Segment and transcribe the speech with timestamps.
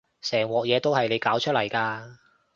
[0.19, 2.17] 成鑊嘢都係你搞出嚟㗎